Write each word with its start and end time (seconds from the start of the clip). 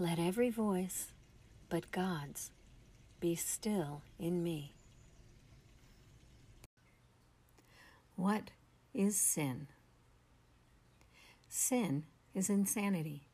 Let 0.00 0.18
every 0.18 0.48
voice 0.48 1.12
but 1.68 1.90
God's 1.90 2.52
be 3.20 3.34
still 3.34 4.00
in 4.18 4.42
me. 4.42 4.74
What 8.16 8.52
is 8.94 9.14
sin? 9.20 9.66
Sin 11.50 12.04
is 12.32 12.48
insanity. 12.48 13.28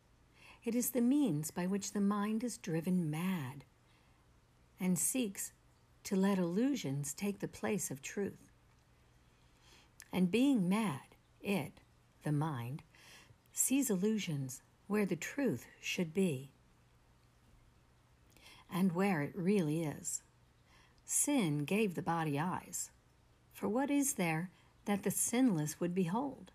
It 0.64 0.74
is 0.74 0.90
the 0.90 1.00
means 1.00 1.52
by 1.52 1.68
which 1.68 1.92
the 1.92 2.00
mind 2.00 2.42
is 2.42 2.58
driven 2.58 3.08
mad 3.12 3.64
and 4.80 4.98
seeks 4.98 5.52
to 6.02 6.16
let 6.16 6.36
illusions 6.36 7.14
take 7.14 7.38
the 7.38 7.46
place 7.46 7.92
of 7.92 8.02
truth. 8.02 8.50
And 10.12 10.32
being 10.32 10.68
mad, 10.68 11.14
it, 11.40 11.74
the 12.24 12.32
mind, 12.32 12.82
sees 13.52 13.88
illusions 13.88 14.62
where 14.88 15.06
the 15.06 15.14
truth 15.14 15.66
should 15.80 16.12
be 16.12 16.50
and 18.72 18.92
where 18.92 19.22
it 19.22 19.32
really 19.34 19.82
is. 19.84 20.22
Sin 21.04 21.64
gave 21.64 21.94
the 21.94 22.02
body 22.02 22.38
eyes. 22.38 22.90
For 23.52 23.68
what 23.68 23.90
is 23.90 24.14
there 24.14 24.50
that 24.84 25.02
the 25.02 25.10
sinless 25.10 25.80
would 25.80 25.94
behold? 25.94 26.52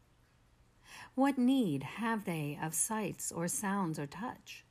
What 1.15 1.37
need 1.37 1.83
have 1.83 2.25
they 2.25 2.57
of 2.61 2.73
sights 2.73 3.31
or 3.31 3.47
sounds 3.47 3.97
or 3.97 4.05
touch? 4.05 4.63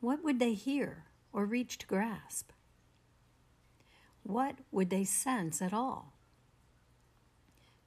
What 0.00 0.22
would 0.22 0.38
they 0.38 0.54
hear 0.54 1.04
or 1.32 1.44
reach 1.44 1.78
to 1.78 1.86
grasp? 1.86 2.52
What 4.22 4.56
would 4.70 4.90
they 4.90 5.04
sense 5.04 5.60
at 5.60 5.72
all? 5.72 6.12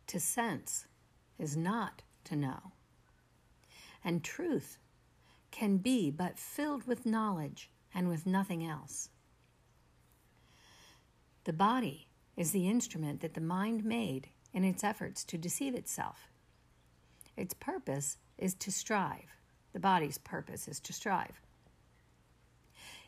To 0.08 0.20
sense 0.20 0.88
is 1.40 1.56
not 1.56 2.02
to 2.26 2.36
know. 2.36 2.74
And 4.04 4.24
truth 4.24 4.78
can 5.52 5.78
be 5.78 6.10
but 6.10 6.40
filled 6.40 6.88
with 6.88 7.06
knowledge 7.06 7.70
and 7.94 8.08
with 8.08 8.26
nothing 8.26 8.66
else. 8.66 9.10
The 11.44 11.54
body 11.54 12.08
is 12.38 12.52
the 12.52 12.68
instrument 12.68 13.22
that 13.22 13.34
the 13.34 13.42
mind 13.42 13.84
made 13.84 14.30
in 14.54 14.64
its 14.64 14.84
efforts 14.84 15.24
to 15.26 15.38
deceive 15.38 15.76
itself. 15.76 16.30
Its 17.36 17.54
purpose 17.54 18.18
is 18.38 18.54
to 18.56 18.72
strive. 18.72 19.36
The 19.74 19.80
body's 19.80 20.18
purpose 20.18 20.68
is 20.68 20.80
to 20.82 20.94
strive. 20.94 21.42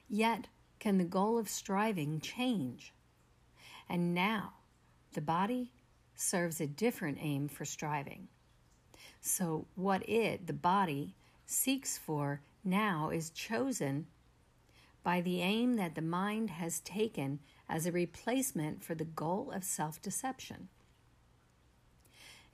Yet, 0.07 0.47
can 0.79 0.97
the 0.97 1.03
goal 1.03 1.37
of 1.37 1.49
striving 1.49 2.19
change? 2.19 2.93
And 3.89 4.13
now, 4.13 4.53
the 5.13 5.21
body 5.21 5.71
serves 6.15 6.61
a 6.61 6.67
different 6.67 7.17
aim 7.21 7.47
for 7.47 7.65
striving. 7.65 8.27
So, 9.21 9.67
what 9.75 10.07
it, 10.07 10.47
the 10.47 10.53
body, 10.53 11.15
seeks 11.45 11.97
for 11.97 12.41
now 12.63 13.09
is 13.09 13.29
chosen 13.29 14.07
by 15.03 15.19
the 15.21 15.41
aim 15.41 15.75
that 15.75 15.95
the 15.95 16.01
mind 16.01 16.49
has 16.49 16.79
taken 16.79 17.39
as 17.67 17.85
a 17.85 17.91
replacement 17.91 18.83
for 18.83 18.95
the 18.95 19.03
goal 19.03 19.51
of 19.53 19.63
self 19.63 20.01
deception. 20.01 20.69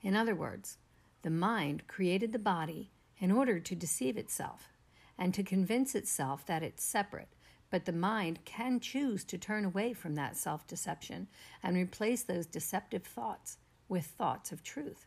In 0.02 0.16
other 0.16 0.34
words, 0.34 0.78
the 1.22 1.30
mind 1.30 1.86
created 1.86 2.32
the 2.32 2.38
body 2.38 2.90
in 3.18 3.30
order 3.30 3.60
to 3.60 3.74
deceive 3.74 4.16
itself 4.16 4.72
and 5.18 5.34
to 5.34 5.42
convince 5.42 5.94
itself 5.94 6.46
that 6.46 6.62
it's 6.62 6.82
separate, 6.82 7.28
but 7.70 7.84
the 7.84 7.92
mind 7.92 8.40
can 8.44 8.80
choose 8.80 9.22
to 9.24 9.38
turn 9.38 9.64
away 9.64 9.92
from 9.92 10.14
that 10.14 10.36
self 10.36 10.66
deception 10.66 11.28
and 11.62 11.76
replace 11.76 12.22
those 12.22 12.46
deceptive 12.46 13.04
thoughts 13.04 13.58
with 13.88 14.06
thoughts 14.06 14.50
of 14.50 14.64
truth. 14.64 15.06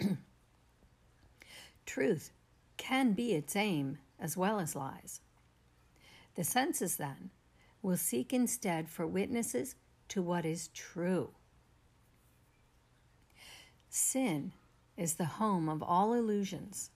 truth 1.86 2.32
can 2.86 3.14
be 3.14 3.32
its 3.32 3.56
aim 3.56 3.98
as 4.20 4.36
well 4.36 4.60
as 4.60 4.76
lies. 4.76 5.20
The 6.36 6.44
senses, 6.44 6.96
then, 6.96 7.30
will 7.82 7.96
seek 7.96 8.32
instead 8.32 8.88
for 8.88 9.06
witnesses 9.06 9.74
to 10.08 10.22
what 10.22 10.44
is 10.44 10.68
true. 10.68 11.30
Sin 13.88 14.52
is 14.96 15.14
the 15.14 15.24
home 15.24 15.68
of 15.68 15.82
all 15.82 16.12
illusions, 16.14 16.90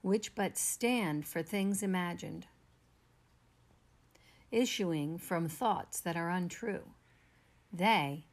which 0.00 0.34
but 0.34 0.58
stand 0.58 1.24
for 1.24 1.42
things 1.42 1.84
imagined, 1.84 2.46
issuing 4.50 5.18
from 5.18 5.48
thoughts 5.48 6.00
that 6.00 6.16
are 6.16 6.30
untrue. 6.30 6.82
They, 7.72 8.24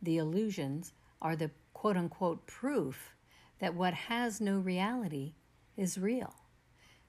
the 0.00 0.16
illusions, 0.16 0.92
are 1.20 1.36
the 1.36 1.50
quote 1.74 1.98
unquote 1.98 2.46
proof 2.46 3.14
that 3.58 3.74
what 3.74 3.92
has 3.92 4.40
no 4.40 4.58
reality 4.58 5.34
is 5.78 5.96
real. 5.96 6.34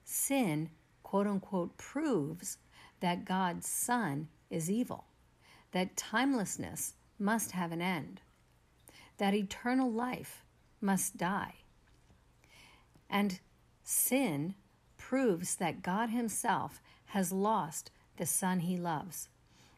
Sin, 0.04 0.70
quote 1.02 1.26
unquote, 1.26 1.76
proves 1.76 2.56
that 3.00 3.26
God's 3.26 3.66
Son 3.66 4.28
is 4.48 4.70
evil, 4.70 5.04
that 5.72 5.96
timelessness 5.96 6.94
must 7.18 7.50
have 7.50 7.72
an 7.72 7.82
end, 7.82 8.20
that 9.18 9.34
eternal 9.34 9.90
life 9.90 10.44
must 10.80 11.16
die. 11.16 11.54
And 13.10 13.40
sin 13.82 14.54
proves 14.96 15.56
that 15.56 15.82
God 15.82 16.10
Himself 16.10 16.80
has 17.06 17.32
lost 17.32 17.90
the 18.16 18.26
Son 18.26 18.60
He 18.60 18.76
loves, 18.76 19.28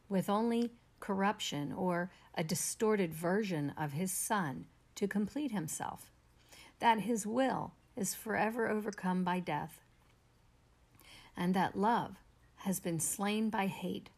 with 0.08 0.28
only 0.28 0.70
corruption 1.00 1.72
or 1.72 2.10
a 2.34 2.44
distorted 2.44 3.14
version 3.14 3.72
of 3.76 3.92
His 3.92 4.12
Son 4.12 4.66
to 4.96 5.08
complete 5.08 5.50
Himself, 5.50 6.10
that 6.78 7.00
His 7.00 7.26
will 7.26 7.72
is 7.96 8.14
forever 8.14 8.68
overcome 8.68 9.24
by 9.24 9.40
death, 9.40 9.80
and 11.36 11.54
that 11.54 11.76
love 11.76 12.16
has 12.56 12.80
been 12.80 13.00
slain 13.00 13.50
by 13.50 13.66
hate, 13.66 14.10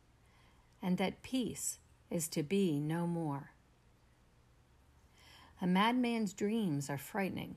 and 0.83 0.99
that 0.99 1.23
peace 1.23 1.79
is 2.11 2.29
to 2.29 2.43
be 2.43 2.79
no 2.79 3.07
more. 3.07 3.51
A 5.63 5.67
madman's 5.67 6.33
dreams 6.33 6.91
are 6.91 6.99
frightening, 6.99 7.57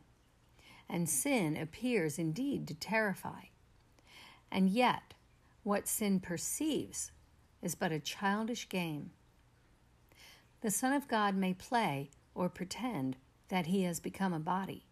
and 0.90 1.10
sin 1.10 1.58
appears 1.58 2.18
indeed 2.18 2.68
to 2.68 2.74
terrify. 2.74 3.50
And 4.50 4.70
yet, 4.70 5.14
what 5.64 5.88
sin 5.88 6.22
perceives 6.22 7.12
is 7.62 7.76
but 7.76 7.92
a 7.92 8.00
childish 8.00 8.70
game. 8.70 9.12
The 10.62 10.72
Son 10.72 10.94
of 10.94 11.08
God 11.08 11.36
may 11.36 11.54
play 11.54 12.10
or 12.34 12.50
pretend 12.50 13.18
that 13.50 13.68
he 13.68 13.84
has 13.84 14.00
become 14.00 14.34
a 14.34 14.40
body, 14.40 14.87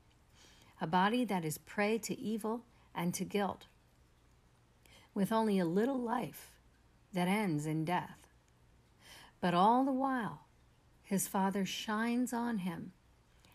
a 0.82 0.88
body 0.88 1.26
that 1.26 1.46
is 1.46 1.58
prey 1.58 1.98
to 1.98 2.20
evil 2.20 2.64
and 2.94 3.14
to 3.14 3.24
guilt, 3.24 3.68
with 5.14 5.32
only 5.32 5.60
a 5.60 5.66
little 5.66 6.00
life 6.00 6.52
that 7.14 7.28
ends 7.28 7.66
in 7.66 7.86
death. 7.86 8.28
But 9.40 9.54
all 9.54 9.86
the 9.86 9.92
while, 9.92 10.48
his 11.04 11.28
Father 11.28 11.66
shines 11.66 12.34
on 12.34 12.60
him 12.60 12.92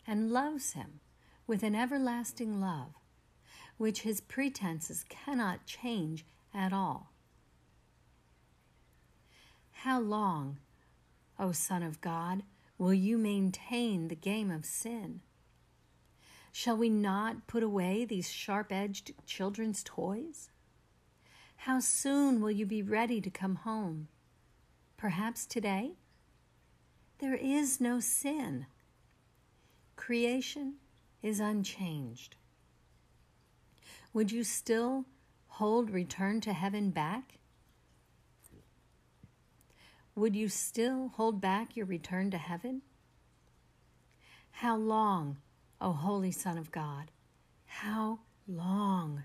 and 0.07 0.31
loves 0.31 0.73
him 0.73 1.01
with 1.47 1.63
an 1.63 1.75
everlasting 1.75 2.61
love, 2.61 2.95
which 3.77 4.03
his 4.03 4.21
pretenses 4.21 5.05
cannot 5.09 5.67
change 5.67 6.25
at 6.55 6.73
all. 6.73 7.13
How 9.73 9.99
long, 9.99 10.59
O 11.39 11.53
Son 11.53 11.83
of 11.83 12.01
God, 12.01 12.43
will 12.79 12.95
you 12.95 13.17
maintain 13.19 14.09
the 14.09 14.15
game 14.15 14.51
of 14.51 14.65
sin? 14.65 15.23
Shall 16.53 16.77
we 16.77 16.89
not 16.89 17.47
put 17.47 17.63
away 17.63 18.05
these 18.05 18.31
sharp 18.31 18.73
edged 18.73 19.13
children's 19.27 19.83
toys? 19.85 20.51
How 21.57 21.79
soon 21.79 22.41
will 22.41 22.51
you 22.51 22.67
be 22.67 22.83
ready 22.83 23.21
to 23.21 23.31
come 23.31 23.57
home? 23.57 24.09
Perhaps 24.97 25.47
today? 25.47 25.93
There 27.19 27.35
is 27.35 27.81
no 27.81 28.01
sin. 28.01 28.67
Creation 29.97 30.77
is 31.23 31.39
unchanged. 31.39 32.37
Would 34.13 34.33
you 34.33 34.43
still 34.43 35.05
hold 35.49 35.91
return 35.91 36.41
to 36.41 36.53
heaven 36.53 36.91
back? 36.91 37.39
Would 40.15 40.35
you 40.35 40.49
still 40.49 41.13
hold 41.15 41.41
back 41.41 41.77
your 41.77 41.87
return 41.87 42.31
to 42.31 42.39
heaven? 42.39 42.83
How 44.51 44.77
long, 44.77 45.37
O 45.81 45.93
Holy 45.93 46.31
Son 46.31 46.59
of 46.59 46.71
God? 46.71 47.11
How 47.67 48.21
long? 48.47 49.23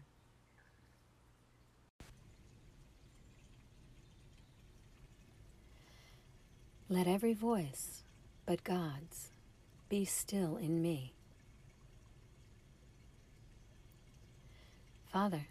Let 6.87 7.07
every 7.07 7.33
voice 7.33 8.03
but 8.45 8.63
God's 8.63 9.31
be 9.89 10.05
still 10.05 10.55
in 10.55 10.81
me. 10.81 11.13
Father, 15.11 15.47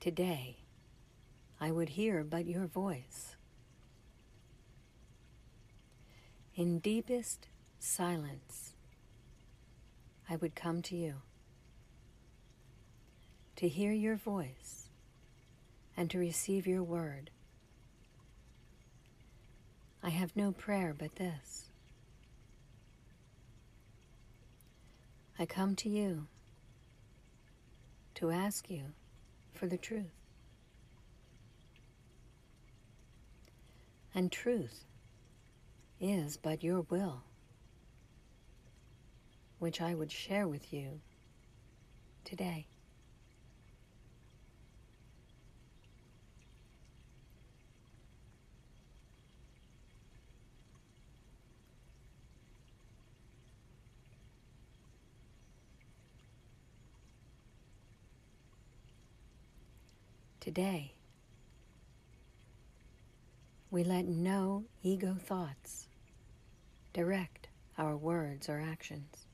today 0.00 0.56
I 1.60 1.70
would 1.70 1.90
hear 1.90 2.24
but 2.24 2.46
your 2.46 2.66
voice. 2.66 3.36
In 6.54 6.78
deepest 6.78 7.48
silence, 7.78 8.72
I 10.30 10.36
would 10.36 10.54
come 10.54 10.80
to 10.82 10.96
you 10.96 11.14
to 13.56 13.66
hear 13.66 13.90
your 13.90 14.14
voice 14.14 14.88
and 15.96 16.08
to 16.10 16.18
receive 16.18 16.68
your 16.68 16.84
word. 16.84 17.30
I 20.04 20.10
have 20.10 20.36
no 20.36 20.52
prayer 20.52 20.94
but 20.96 21.16
this. 21.16 21.66
I 25.36 25.46
come 25.46 25.74
to 25.76 25.88
you 25.88 26.28
to 28.14 28.30
ask 28.30 28.70
you 28.70 28.84
for 29.52 29.66
the 29.66 29.78
truth. 29.78 30.14
And 34.14 34.30
truth 34.30 34.84
is 36.00 36.36
but 36.36 36.62
your 36.62 36.82
will, 36.82 37.22
which 39.60 39.80
I 39.80 39.94
would 39.94 40.10
share 40.10 40.48
with 40.48 40.72
you 40.72 41.00
today. 42.24 42.66
Today, 60.40 60.94
we 63.70 63.84
let 63.84 64.06
no 64.06 64.64
ego 64.82 65.14
thoughts 65.20 65.86
direct 66.94 67.48
our 67.76 67.94
words 67.94 68.48
or 68.48 68.58
actions. 68.58 69.26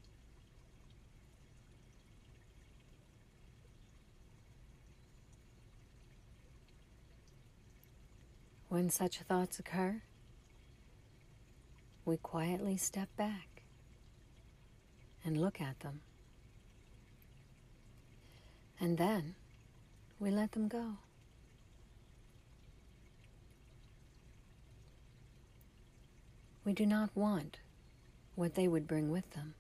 When 8.77 8.91
such 8.91 9.21
thoughts 9.21 9.59
occur, 9.59 10.03
we 12.05 12.19
quietly 12.19 12.77
step 12.77 13.09
back 13.17 13.63
and 15.25 15.41
look 15.41 15.63
at 15.63 15.81
them. 15.81 16.03
And 18.79 18.99
then 18.99 19.35
we 20.21 20.31
let 20.31 20.53
them 20.53 20.69
go. 20.69 20.99
We 26.67 26.75
do 26.75 26.85
not 26.85 27.09
want 27.15 27.61
what 28.35 28.57
they 28.57 28.69
would 28.69 28.87
bring 28.87 29.11
with 29.11 29.31
them. 29.31 29.55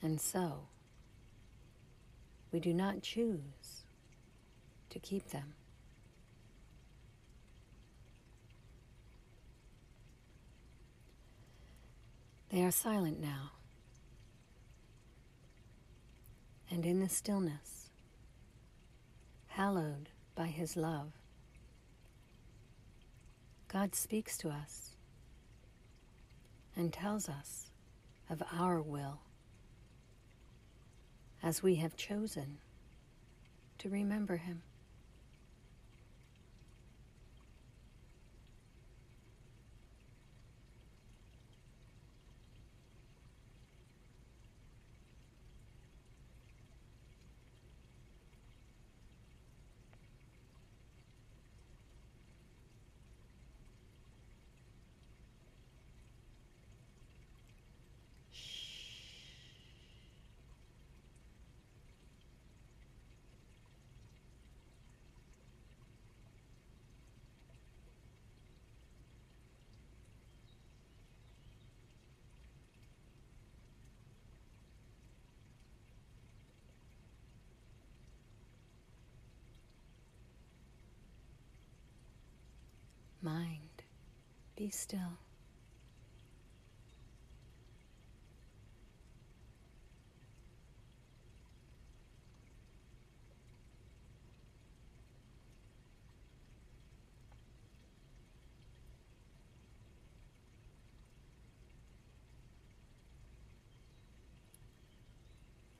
And 0.00 0.20
so, 0.20 0.68
we 2.52 2.60
do 2.60 2.72
not 2.72 3.02
choose 3.02 3.82
to 4.90 4.98
keep 4.98 5.30
them. 5.30 5.54
They 12.50 12.62
are 12.62 12.70
silent 12.70 13.20
now. 13.20 13.52
And 16.70 16.84
in 16.84 17.00
the 17.00 17.08
stillness, 17.08 17.90
hallowed 19.48 20.08
by 20.34 20.46
His 20.46 20.76
love, 20.76 21.12
God 23.68 23.94
speaks 23.94 24.38
to 24.38 24.48
us 24.48 24.92
and 26.74 26.92
tells 26.92 27.28
us 27.28 27.70
of 28.30 28.42
our 28.52 28.80
will 28.80 29.20
as 31.42 31.62
we 31.62 31.76
have 31.76 31.96
chosen 31.96 32.58
to 33.78 33.88
remember 33.88 34.36
Him. 34.36 34.62
Mind, 83.26 83.82
be 84.54 84.70
still. 84.70 85.00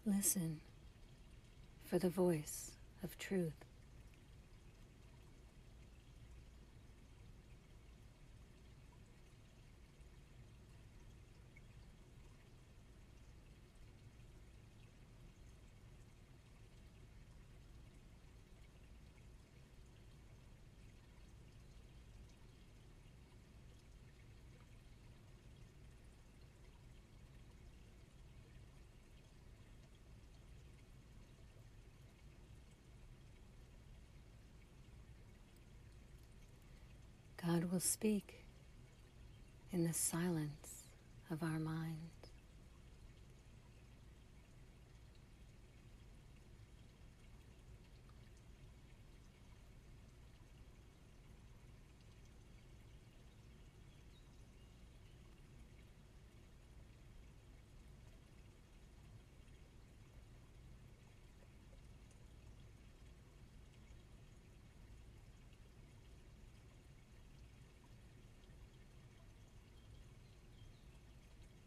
Listen 0.04 0.58
for 1.84 2.00
the 2.00 2.08
voice 2.10 2.72
of 3.04 3.16
truth. 3.20 3.52
Will 37.72 37.80
speak 37.80 38.44
in 39.72 39.84
the 39.84 39.92
silence 39.92 40.86
of 41.30 41.42
our 41.42 41.58
mind. 41.58 42.25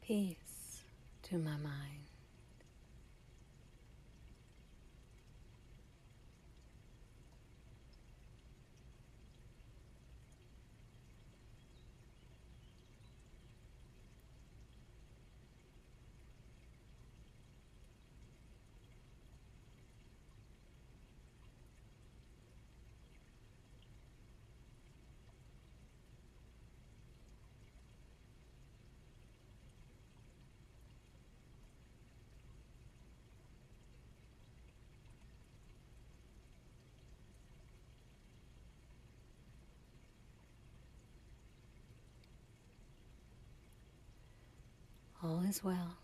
Peace 0.10 0.82
to 1.22 1.38
my 1.38 1.56
mind. 1.58 1.99
All 45.22 45.44
is 45.44 45.62
well. 45.64 45.98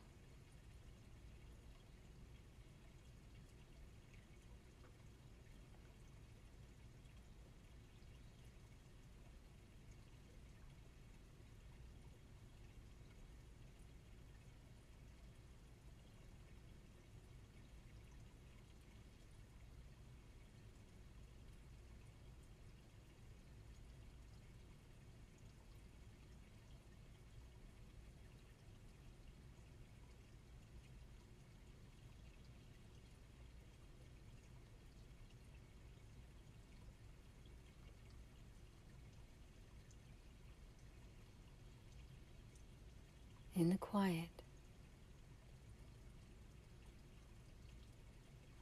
In 43.55 43.69
the 43.69 43.77
quiet, 43.77 44.29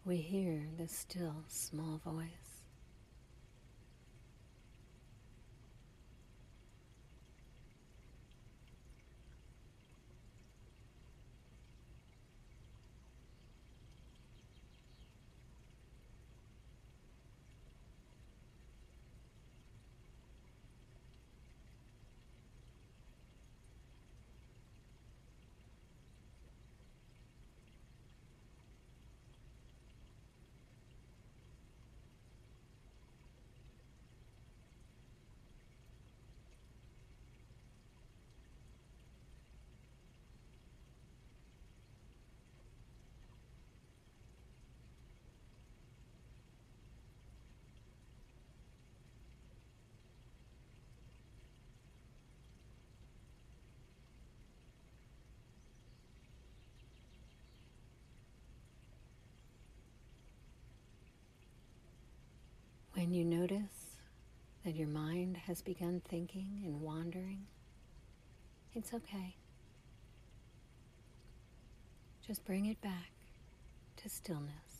we 0.05 0.17
hear 0.17 0.67
the 0.77 0.88
still 0.88 1.43
small 1.47 2.00
voice. 2.05 2.52
When 63.13 63.29
you 63.29 63.39
notice 63.41 64.00
that 64.65 64.75
your 64.75 64.88
mind 64.88 65.38
has 65.38 65.62
begun 65.62 66.01
thinking 66.10 66.63
and 66.65 66.82
wandering, 66.82 67.46
it's 68.74 68.91
okay. 68.91 69.36
Just 72.25 72.43
bring 72.43 72.65
it 72.65 72.82
back 72.82 73.12
to 73.98 74.10
stillness. 74.10 74.73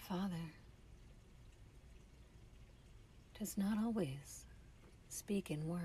Our 0.00 0.16
Father 0.16 0.52
does 3.38 3.56
not 3.56 3.78
always 3.78 4.44
speak 5.08 5.50
in 5.50 5.66
words. 5.66 5.82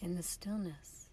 In 0.00 0.14
the 0.14 0.22
stillness, 0.22 1.06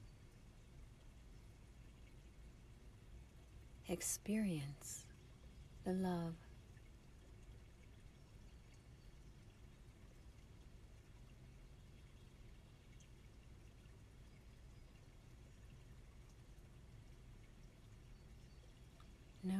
experience 3.89 5.05
the 5.83 5.93
love 5.93 6.35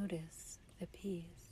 Notice 0.03 0.59
the 0.81 0.87
peace. 0.87 1.42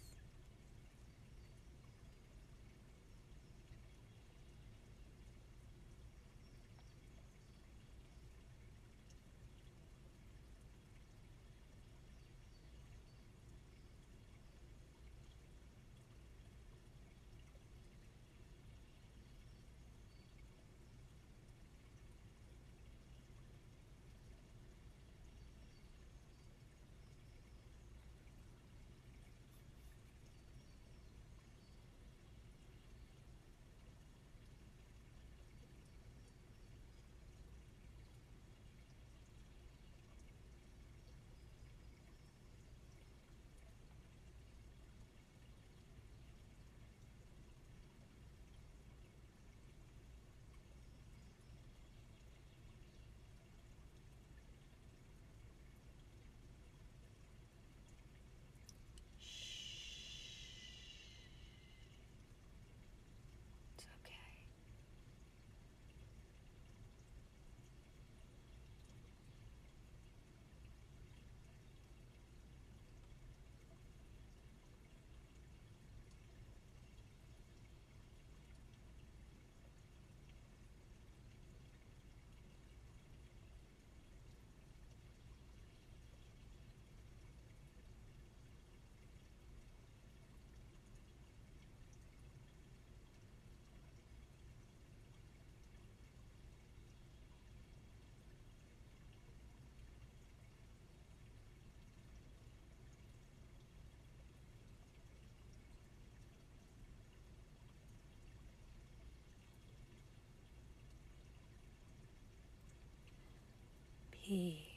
Ease. 114.32 114.72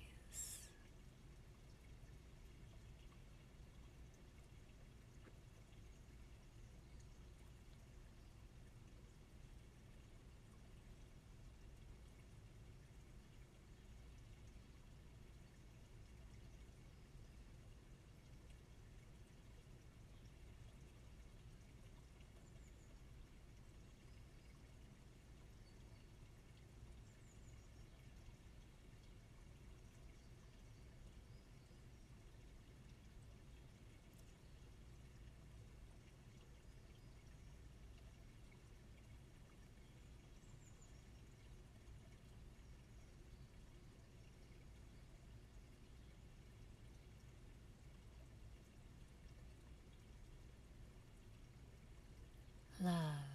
love. 52.84 53.34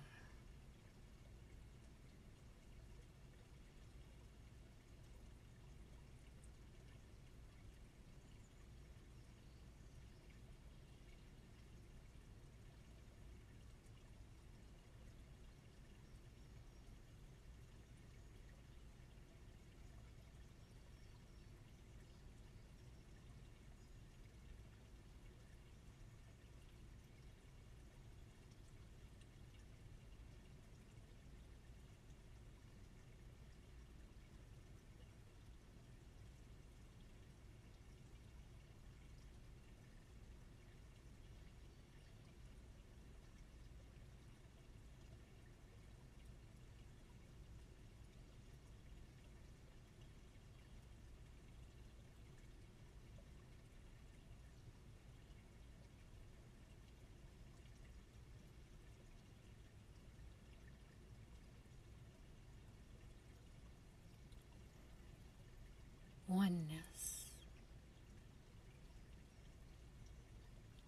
Oneness 66.30 67.32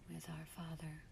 with 0.08 0.28
our 0.30 0.46
Father. 0.56 1.02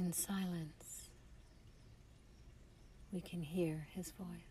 In 0.00 0.14
silence, 0.14 1.10
we 3.12 3.20
can 3.20 3.42
hear 3.42 3.86
his 3.94 4.12
voice. 4.12 4.49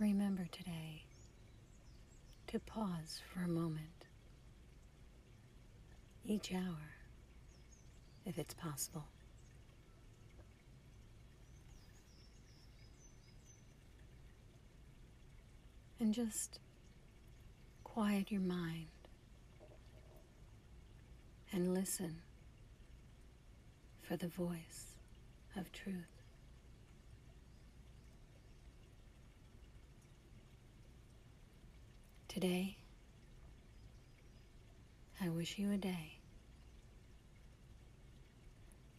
Remember 0.00 0.46
today 0.50 1.02
to 2.46 2.58
pause 2.58 3.20
for 3.30 3.42
a 3.42 3.48
moment 3.48 4.06
each 6.24 6.54
hour 6.54 6.94
if 8.24 8.38
it's 8.38 8.54
possible. 8.54 9.04
And 16.00 16.14
just 16.14 16.60
quiet 17.84 18.32
your 18.32 18.40
mind 18.40 18.86
and 21.52 21.74
listen 21.74 22.16
for 24.00 24.16
the 24.16 24.28
voice 24.28 24.94
of 25.58 25.70
truth. 25.72 26.19
Today, 32.32 32.76
I 35.20 35.28
wish 35.30 35.58
you 35.58 35.72
a 35.72 35.76
day 35.76 36.12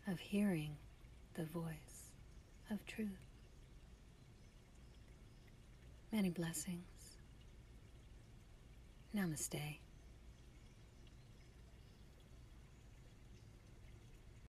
of 0.05 0.19
hearing 0.19 0.75
the 1.35 1.45
voice 1.45 2.11
of 2.69 2.85
truth. 2.85 3.07
Many 6.11 6.29
blessings. 6.29 6.83
Namaste. 9.15 9.77